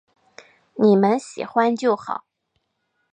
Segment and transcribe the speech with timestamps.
[0.73, 2.25] 妳们喜欢就好